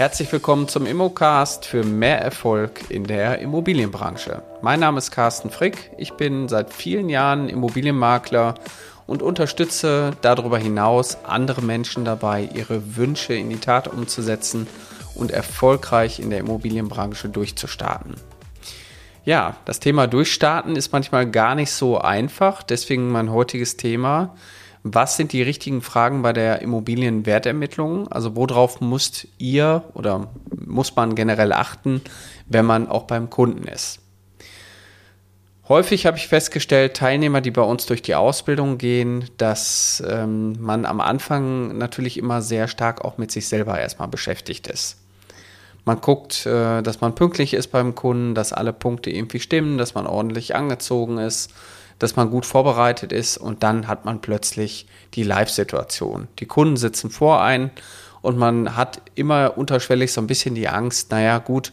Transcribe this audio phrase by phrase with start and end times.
[0.00, 4.42] Herzlich willkommen zum Immocast für mehr Erfolg in der Immobilienbranche.
[4.62, 5.90] Mein Name ist Carsten Frick.
[5.98, 8.54] Ich bin seit vielen Jahren Immobilienmakler
[9.06, 14.68] und unterstütze darüber hinaus andere Menschen dabei, ihre Wünsche in die Tat umzusetzen
[15.16, 18.14] und erfolgreich in der Immobilienbranche durchzustarten.
[19.26, 24.34] Ja, das Thema Durchstarten ist manchmal gar nicht so einfach, deswegen mein heutiges Thema
[24.82, 28.08] was sind die richtigen Fragen bei der Immobilienwertermittlung?
[28.08, 32.00] Also worauf müsst ihr oder muss man generell achten,
[32.46, 34.00] wenn man auch beim Kunden ist?
[35.68, 40.84] Häufig habe ich festgestellt, Teilnehmer, die bei uns durch die Ausbildung gehen, dass ähm, man
[40.84, 44.96] am Anfang natürlich immer sehr stark auch mit sich selber erstmal beschäftigt ist.
[45.84, 49.94] Man guckt, äh, dass man pünktlich ist beim Kunden, dass alle Punkte irgendwie stimmen, dass
[49.94, 51.52] man ordentlich angezogen ist,
[52.00, 56.26] dass man gut vorbereitet ist und dann hat man plötzlich die Live-Situation.
[56.40, 57.70] Die Kunden sitzen vor ein
[58.22, 61.72] und man hat immer unterschwellig so ein bisschen die Angst, naja gut,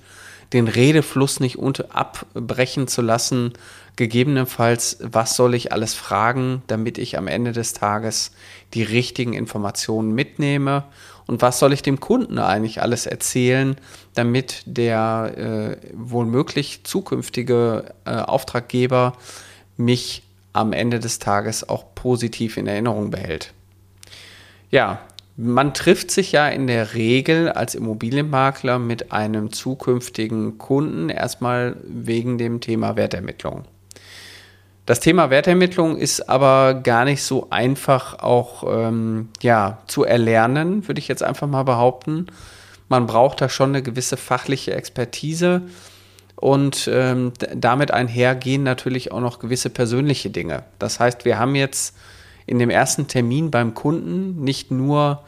[0.53, 1.57] den Redefluss nicht
[1.89, 3.53] abbrechen zu lassen.
[3.95, 8.31] Gegebenenfalls, was soll ich alles fragen, damit ich am Ende des Tages
[8.73, 10.83] die richtigen Informationen mitnehme?
[11.25, 13.75] Und was soll ich dem Kunden eigentlich alles erzählen,
[14.13, 16.25] damit der äh, wohl
[16.83, 19.13] zukünftige äh, Auftraggeber
[19.77, 23.53] mich am Ende des Tages auch positiv in Erinnerung behält.
[24.69, 24.99] Ja,
[25.35, 32.39] man trifft sich ja in der Regel als Immobilienmakler mit einem zukünftigen Kunden erstmal wegen
[32.39, 33.65] dem Thema Wertermittlung.
[34.87, 40.99] Das Thema Wertermittlung ist aber gar nicht so einfach auch ähm, ja, zu erlernen, würde
[40.99, 42.27] ich jetzt einfach mal behaupten.
[42.89, 45.63] Man braucht da schon eine gewisse fachliche Expertise
[46.37, 50.63] und ähm, damit einhergehen natürlich auch noch gewisse persönliche Dinge.
[50.79, 51.97] Das heißt, wir haben jetzt
[52.45, 55.23] in dem ersten Termin beim Kunden nicht nur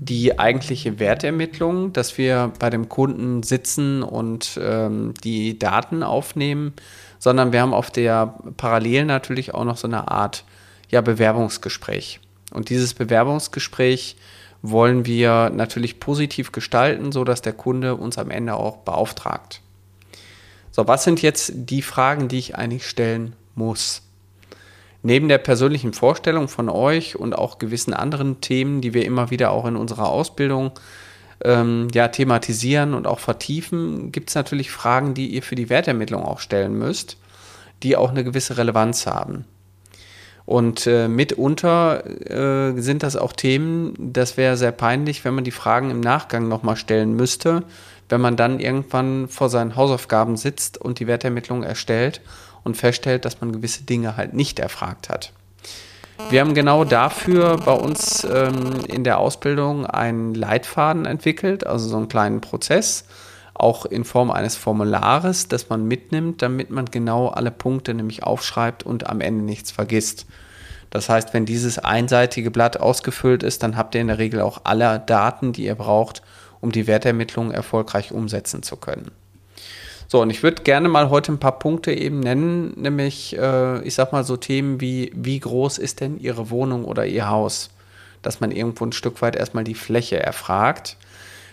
[0.00, 6.72] die eigentliche Wertermittlung, dass wir bei dem Kunden sitzen und ähm, die Daten aufnehmen,
[7.18, 10.44] sondern wir haben auf der Parallel natürlich auch noch so eine Art
[10.90, 12.20] ja, Bewerbungsgespräch.
[12.52, 14.16] Und dieses Bewerbungsgespräch
[14.62, 19.60] wollen wir natürlich positiv gestalten, sodass der Kunde uns am Ende auch beauftragt.
[20.70, 24.02] So, was sind jetzt die Fragen, die ich eigentlich stellen muss?
[25.02, 29.52] Neben der persönlichen Vorstellung von euch und auch gewissen anderen Themen, die wir immer wieder
[29.52, 30.72] auch in unserer Ausbildung
[31.44, 36.24] ähm, ja, thematisieren und auch vertiefen, gibt es natürlich Fragen, die ihr für die Wertermittlung
[36.24, 37.16] auch stellen müsst,
[37.82, 39.44] die auch eine gewisse Relevanz haben.
[40.48, 45.50] Und äh, mitunter äh, sind das auch Themen, das wäre sehr peinlich, wenn man die
[45.50, 47.64] Fragen im Nachgang nochmal stellen müsste,
[48.08, 52.22] wenn man dann irgendwann vor seinen Hausaufgaben sitzt und die Wertermittlung erstellt
[52.64, 55.34] und feststellt, dass man gewisse Dinge halt nicht erfragt hat.
[56.30, 61.98] Wir haben genau dafür bei uns ähm, in der Ausbildung einen Leitfaden entwickelt, also so
[61.98, 63.04] einen kleinen Prozess,
[63.60, 68.84] auch in Form eines Formulares, das man mitnimmt, damit man genau alle Punkte nämlich aufschreibt
[68.84, 70.26] und am Ende nichts vergisst.
[70.90, 74.62] Das heißt, wenn dieses einseitige Blatt ausgefüllt ist, dann habt ihr in der Regel auch
[74.64, 76.22] alle Daten, die ihr braucht,
[76.60, 79.10] um die Wertermittlung erfolgreich umsetzen zu können.
[80.10, 83.94] So, und ich würde gerne mal heute ein paar Punkte eben nennen, nämlich, äh, ich
[83.94, 87.68] sag mal so Themen wie, wie groß ist denn Ihre Wohnung oder Ihr Haus?
[88.22, 90.96] Dass man irgendwo ein Stück weit erstmal die Fläche erfragt,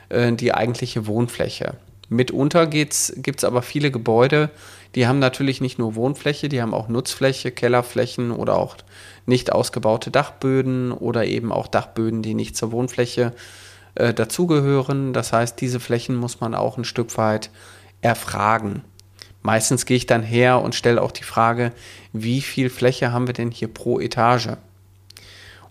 [0.08, 1.76] äh, die eigentliche Wohnfläche.
[2.10, 4.52] Mitunter gibt es aber viele Gebäude,
[4.96, 8.78] die haben natürlich nicht nur Wohnfläche, die haben auch Nutzfläche, Kellerflächen oder auch
[9.26, 13.34] nicht ausgebaute Dachböden oder eben auch Dachböden, die nicht zur Wohnfläche
[13.96, 15.12] äh, dazugehören.
[15.14, 17.50] Das heißt, diese Flächen muss man auch ein Stück weit
[18.02, 18.84] erfragen.
[19.42, 21.72] Meistens gehe ich dann her und stelle auch die Frage,
[22.14, 24.50] wie viel Fläche haben wir denn hier pro Etage?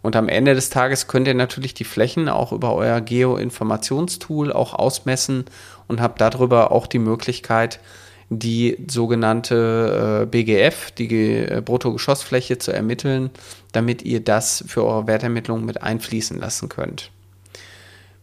[0.04, 4.74] Und am Ende des Tages könnt ihr natürlich die Flächen auch über euer Geoinformationstool auch
[4.74, 5.46] ausmessen
[5.88, 7.80] und habt darüber auch die Möglichkeit,
[8.28, 13.30] die sogenannte äh, BGF, die äh, Bruttogeschossfläche, zu ermitteln,
[13.72, 17.10] damit ihr das für eure Wertermittlung mit einfließen lassen könnt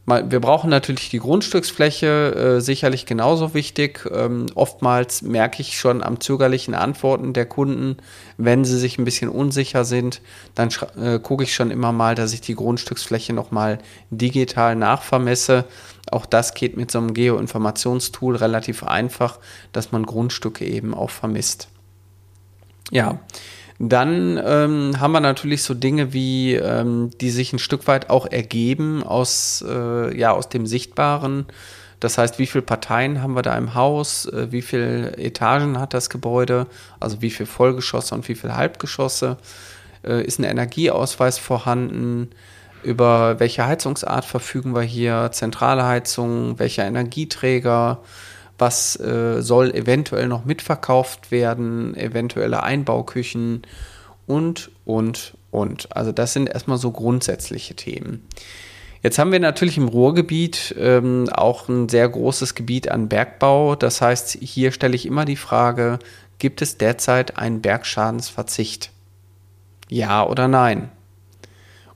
[0.06, 4.10] wir brauchen natürlich die Grundstücksfläche, äh, sicherlich genauso wichtig.
[4.12, 7.98] Ähm, oftmals merke ich schon am zögerlichen Antworten der Kunden,
[8.38, 10.22] wenn sie sich ein bisschen unsicher sind,
[10.56, 13.78] dann äh, gucke ich schon immer mal, dass ich die Grundstücksfläche nochmal
[14.10, 15.66] digital nachvermesse.
[16.10, 19.40] Auch das geht mit so einem Geoinformationstool relativ einfach,
[19.72, 21.70] dass man Grundstücke eben auch vermisst.
[22.90, 23.20] Ja.
[23.84, 28.28] Dann ähm, haben wir natürlich so Dinge wie, ähm, die sich ein Stück weit auch
[28.28, 31.48] ergeben aus, äh, ja, aus dem Sichtbaren.
[32.00, 34.28] Das heißt, wie viele Parteien haben wir da im Haus?
[34.28, 36.68] Äh, wie viele Etagen hat das Gebäude?
[37.00, 39.38] Also wie viele Vollgeschosse und wie viele Halbgeschosse?
[40.04, 42.30] Äh, ist ein Energieausweis vorhanden?
[42.84, 48.00] über welche Heizungsart verfügen wir hier, zentrale Heizung, welcher Energieträger,
[48.62, 53.64] was äh, soll eventuell noch mitverkauft werden, eventuelle Einbauküchen
[54.28, 55.96] und, und, und.
[55.96, 58.26] Also das sind erstmal so grundsätzliche Themen.
[59.04, 63.76] Jetzt haben wir natürlich im Ruhrgebiet ähm, auch ein sehr großes Gebiet an Bergbau.
[63.76, 65.98] Das heißt, hier stelle ich immer die Frage,
[66.38, 68.92] gibt es derzeit einen Bergschadensverzicht?
[69.90, 70.92] Ja oder nein?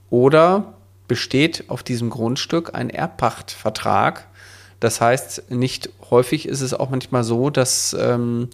[0.10, 0.74] Oder
[1.08, 4.28] besteht auf diesem Grundstück ein Erbpachtvertrag?
[4.80, 8.50] Das heißt, nicht häufig ist es auch manchmal so, dass ähm,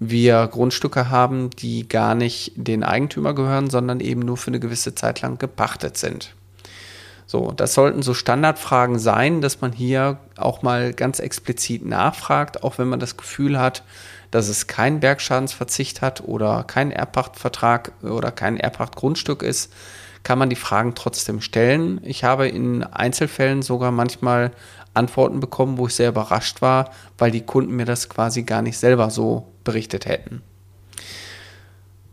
[0.00, 4.94] wir Grundstücke haben, die gar nicht den Eigentümer gehören, sondern eben nur für eine gewisse
[4.94, 6.34] Zeit lang gepachtet sind.
[7.26, 12.78] So, das sollten so Standardfragen sein, dass man hier auch mal ganz explizit nachfragt, auch
[12.78, 13.82] wenn man das Gefühl hat,
[14.30, 19.70] dass es keinen Bergschadensverzicht hat oder kein Erbpachtvertrag oder kein Erbpachtgrundstück ist,
[20.22, 22.00] kann man die Fragen trotzdem stellen.
[22.02, 24.50] Ich habe in Einzelfällen sogar manchmal
[24.98, 28.76] Antworten bekommen, wo ich sehr überrascht war, weil die Kunden mir das quasi gar nicht
[28.76, 30.42] selber so berichtet hätten.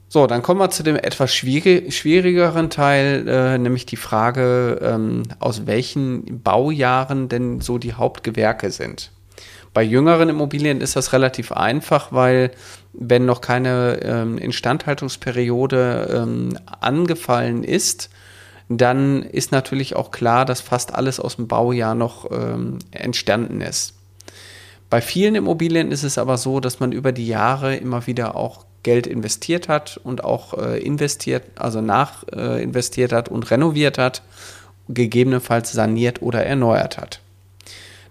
[0.07, 5.67] So, dann kommen wir zu dem etwas schwierigeren Teil, äh, nämlich die Frage, ähm, aus
[5.67, 9.11] welchen Baujahren denn so die Hauptgewerke sind.
[9.73, 12.51] Bei jüngeren Immobilien ist das relativ einfach, weil
[12.93, 18.09] wenn noch keine ähm, Instandhaltungsperiode ähm, angefallen ist,
[18.69, 23.93] dann ist natürlich auch klar, dass fast alles aus dem Baujahr noch ähm, entstanden ist.
[24.89, 28.65] Bei vielen Immobilien ist es aber so, dass man über die Jahre immer wieder auch
[28.83, 32.65] Geld investiert hat und auch äh, investiert, also nach äh,
[33.11, 34.21] hat und renoviert hat,
[34.87, 37.19] gegebenenfalls saniert oder erneuert hat.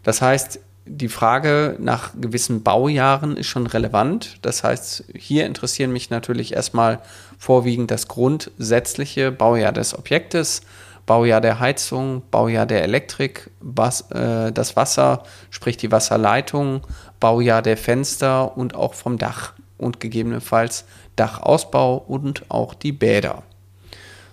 [0.03, 4.39] Das heißt, die Frage nach gewissen Baujahren ist schon relevant.
[4.43, 7.01] Das heißt, hier interessieren mich natürlich erstmal
[7.39, 10.63] vorwiegend das grundsätzliche Baujahr des Objektes,
[11.07, 16.83] Baujahr der Heizung, Baujahr der Elektrik, was, äh, das Wasser, sprich die Wasserleitung,
[17.21, 20.85] Baujahr der Fenster und auch vom Dach und gegebenenfalls
[21.17, 23.43] Dachausbau und auch die Bäder.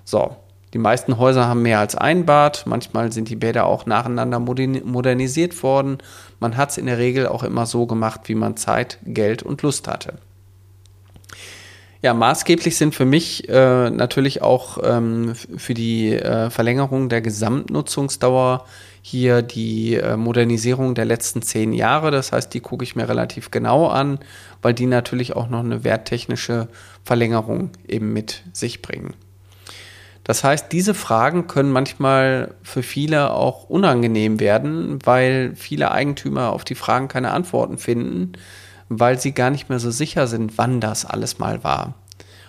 [0.03, 0.35] So,
[0.73, 5.61] die meisten Häuser haben mehr als ein Bad, manchmal sind die Bäder auch nacheinander modernisiert
[5.63, 5.97] worden.
[6.39, 9.61] Man hat es in der Regel auch immer so gemacht, wie man Zeit, Geld und
[9.63, 10.13] Lust hatte.
[12.01, 18.65] Ja, maßgeblich sind für mich äh, natürlich auch ähm, für die äh, Verlängerung der Gesamtnutzungsdauer
[19.03, 22.09] hier die äh, Modernisierung der letzten zehn Jahre.
[22.09, 24.17] Das heißt, die gucke ich mir relativ genau an,
[24.63, 26.69] weil die natürlich auch noch eine werttechnische
[27.03, 29.13] Verlängerung eben mit sich bringen.
[30.31, 36.63] Das heißt, diese Fragen können manchmal für viele auch unangenehm werden, weil viele Eigentümer auf
[36.63, 38.33] die Fragen keine Antworten finden
[38.93, 41.93] weil sie gar nicht mehr so sicher sind, wann das alles mal war.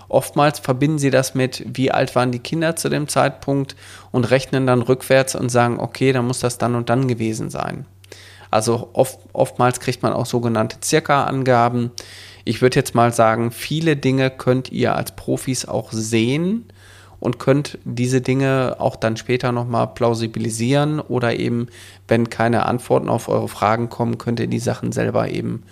[0.09, 3.77] Oftmals verbinden sie das mit, wie alt waren die Kinder zu dem Zeitpunkt
[4.11, 7.87] und rechnen dann rückwärts und sagen, okay, dann muss das dann und dann gewesen sein.
[8.51, 11.93] Also oft, oftmals kriegt man auch sogenannte Circa-Angaben.
[12.45, 16.72] Ich würde jetzt mal sagen, viele Dinge könnt ihr als Profis auch sehen
[17.23, 21.69] und könnt diese Dinge auch dann später nochmal plausibilisieren oder eben,
[22.09, 25.63] wenn keine Antworten auf eure Fragen kommen, könnt ihr die Sachen selber eben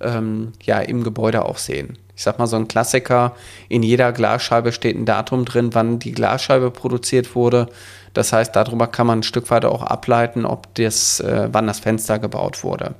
[0.00, 1.98] ähm, ja im Gebäude auch sehen.
[2.14, 3.34] Ich sag mal so ein Klassiker,
[3.68, 7.66] in jeder Glasscheibe steht ein Datum drin, wann die Glasscheibe produziert wurde.
[8.14, 11.80] Das heißt, darüber kann man ein Stück weit auch ableiten, ob das, äh, wann das
[11.80, 12.94] Fenster gebaut wurde.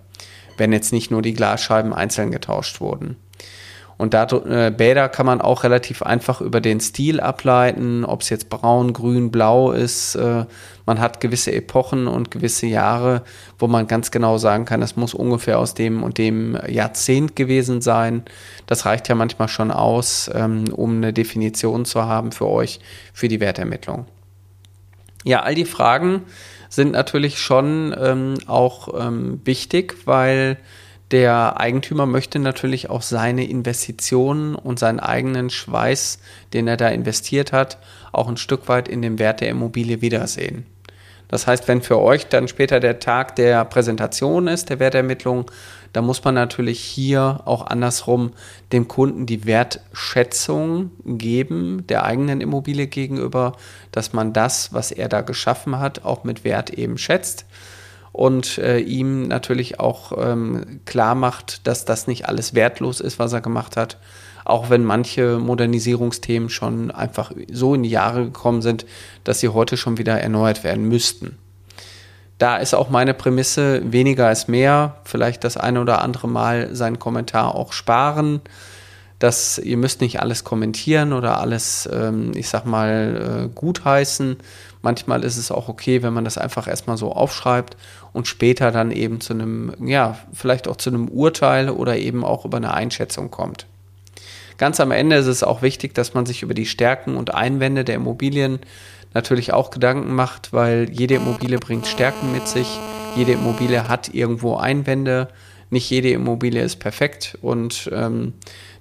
[0.56, 3.16] Wenn jetzt nicht nur die Glasscheiben einzeln getauscht wurden.
[4.02, 8.30] Und da, äh, Bäder kann man auch relativ einfach über den Stil ableiten, ob es
[8.30, 10.16] jetzt braun, grün, blau ist.
[10.16, 10.44] Äh,
[10.86, 13.22] man hat gewisse Epochen und gewisse Jahre,
[13.60, 17.80] wo man ganz genau sagen kann, es muss ungefähr aus dem und dem Jahrzehnt gewesen
[17.80, 18.24] sein.
[18.66, 22.80] Das reicht ja manchmal schon aus, ähm, um eine Definition zu haben für euch,
[23.12, 24.06] für die Wertermittlung.
[25.22, 26.22] Ja, all die Fragen
[26.68, 30.58] sind natürlich schon ähm, auch ähm, wichtig, weil
[31.12, 36.18] der Eigentümer möchte natürlich auch seine Investitionen und seinen eigenen Schweiß,
[36.54, 37.78] den er da investiert hat,
[38.12, 40.66] auch ein Stück weit in dem Wert der Immobilie wiedersehen.
[41.28, 45.50] Das heißt, wenn für euch dann später der Tag der Präsentation ist, der Wertermittlung,
[45.92, 48.32] dann muss man natürlich hier auch andersrum
[48.70, 53.56] dem Kunden die Wertschätzung geben, der eigenen Immobilie gegenüber,
[53.92, 57.46] dass man das, was er da geschaffen hat, auch mit Wert eben schätzt
[58.12, 63.32] und äh, ihm natürlich auch ähm, klar macht, dass das nicht alles wertlos ist, was
[63.32, 63.98] er gemacht hat.
[64.44, 68.84] Auch wenn manche Modernisierungsthemen schon einfach so in die Jahre gekommen sind,
[69.24, 71.38] dass sie heute schon wieder erneuert werden müssten.
[72.38, 74.96] Da ist auch meine Prämisse, weniger ist mehr.
[75.04, 78.40] Vielleicht das eine oder andere Mal seinen Kommentar auch sparen
[79.22, 84.36] dass ihr müsst nicht alles kommentieren oder alles, ähm, ich sag mal, äh, gutheißen.
[84.82, 87.76] Manchmal ist es auch okay, wenn man das einfach erstmal so aufschreibt
[88.12, 92.44] und später dann eben zu einem, ja, vielleicht auch zu einem Urteil oder eben auch
[92.44, 93.66] über eine Einschätzung kommt.
[94.58, 97.84] Ganz am Ende ist es auch wichtig, dass man sich über die Stärken und Einwände
[97.84, 98.58] der Immobilien
[99.14, 102.66] natürlich auch Gedanken macht, weil jede Immobilie bringt Stärken mit sich.
[103.14, 105.28] Jede Immobilie hat irgendwo Einwände.
[105.72, 108.34] Nicht jede Immobilie ist perfekt und ähm,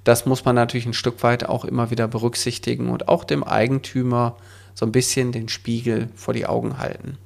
[0.03, 4.35] das muss man natürlich ein Stück weit auch immer wieder berücksichtigen und auch dem Eigentümer
[4.73, 7.17] so ein bisschen den Spiegel vor die Augen halten.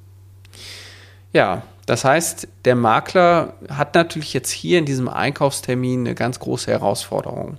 [1.33, 6.69] Ja, das heißt, der Makler hat natürlich jetzt hier in diesem Einkaufstermin eine ganz große
[6.69, 7.57] Herausforderung.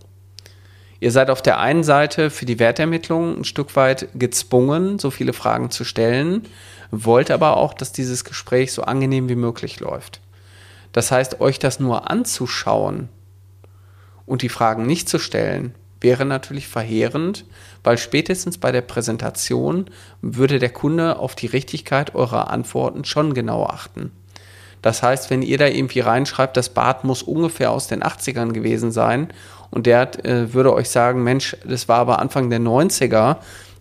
[1.01, 5.33] Ihr seid auf der einen Seite für die Wertermittlung ein Stück weit gezwungen, so viele
[5.33, 6.43] Fragen zu stellen,
[6.93, 10.21] wollt aber auch, dass dieses Gespräch so angenehm wie möglich läuft.
[10.97, 13.11] Das heißt, euch das nur anzuschauen
[14.25, 17.45] und die Fragen nicht zu stellen, wäre natürlich verheerend,
[17.85, 19.91] weil spätestens bei der Präsentation
[20.23, 24.11] würde der Kunde auf die Richtigkeit eurer Antworten schon genau achten.
[24.81, 28.91] Das heißt, wenn ihr da irgendwie reinschreibt, das Bad muss ungefähr aus den 80ern gewesen
[28.91, 29.29] sein
[29.71, 33.37] und der äh, würde euch sagen, Mensch, das war aber Anfang der 90er,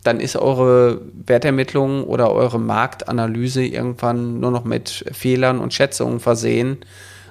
[0.06, 6.78] dann ist eure Wertermittlung oder eure Marktanalyse irgendwann nur noch mit Fehlern und Schätzungen versehen,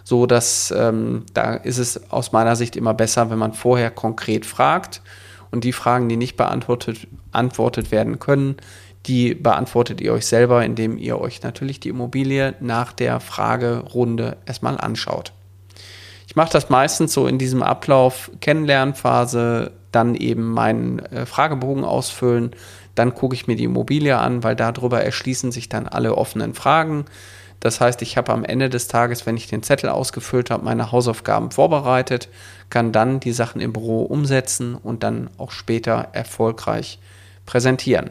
[0.02, 4.44] so dass ähm, da ist es aus meiner Sicht immer besser, wenn man vorher konkret
[4.44, 5.02] fragt
[5.50, 8.56] und die Fragen, die nicht beantwortet antwortet werden können,
[9.06, 14.78] die beantwortet ihr euch selber, indem ihr euch natürlich die Immobilie nach der Fragerunde erstmal
[14.78, 15.32] anschaut.
[16.26, 22.52] Ich mache das meistens so in diesem Ablauf Kennenlernphase, dann eben meinen äh, Fragebogen ausfüllen,
[22.94, 27.06] dann gucke ich mir die Immobilie an, weil darüber erschließen sich dann alle offenen Fragen.
[27.60, 30.92] Das heißt, ich habe am Ende des Tages, wenn ich den Zettel ausgefüllt habe, meine
[30.92, 32.28] Hausaufgaben vorbereitet,
[32.68, 36.98] kann dann die Sachen im Büro umsetzen und dann auch später erfolgreich
[37.46, 38.10] präsentieren.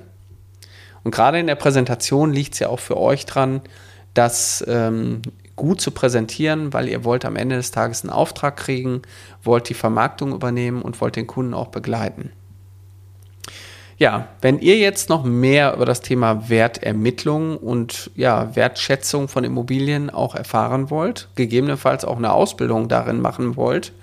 [1.04, 3.62] Und gerade in der Präsentation liegt es ja auch für euch dran,
[4.13, 5.22] das ähm,
[5.63, 9.01] gut zu präsentieren, weil ihr wollt am Ende des Tages einen Auftrag kriegen,
[9.43, 12.34] wollt die Vermarktung übernehmen und wollt den Kunden auch begleiten.
[13.98, 20.10] Ja, wenn ihr jetzt noch mehr über das Thema Wertermittlung und ja, Wertschätzung von Immobilien
[20.10, 23.93] auch erfahren wollt, gegebenenfalls auch eine Ausbildung darin machen wollt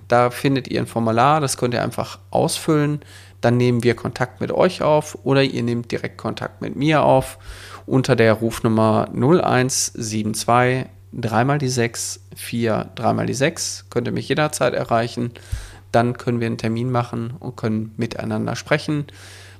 [0.07, 2.99] Da findet ihr ein Formular, das könnt ihr einfach ausfüllen.
[3.41, 7.39] Dann nehmen wir Kontakt mit euch auf oder ihr nehmt direkt Kontakt mit mir auf
[7.85, 13.85] unter der Rufnummer 0172 3 mal die 6, 4, 3 mal die 6.
[13.89, 15.31] Könnt ihr mich jederzeit erreichen.
[15.91, 19.05] Dann können wir einen Termin machen und können miteinander sprechen.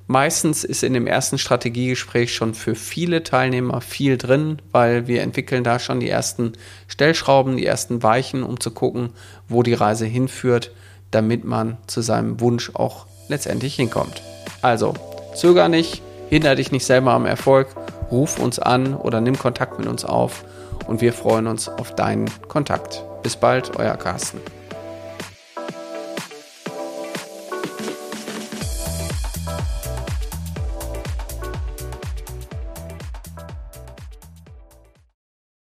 [0.08, 5.64] Meistens ist in dem ersten Strategiegespräch schon für viele Teilnehmer viel drin, weil wir entwickeln
[5.64, 6.54] da schon die ersten
[6.88, 9.12] Stellschrauben, die ersten Weichen, um zu gucken,
[9.48, 10.72] wo die Reise hinführt,
[11.12, 14.22] damit man zu seinem Wunsch auch letztendlich hinkommt.
[14.62, 14.94] Also,
[15.34, 17.68] zöger nicht, hinder dich nicht selber am Erfolg,
[18.12, 20.44] ruf uns an oder nimm Kontakt mit uns auf
[20.86, 23.04] und wir freuen uns auf deinen Kontakt.
[23.24, 24.40] Bis bald, euer Carsten.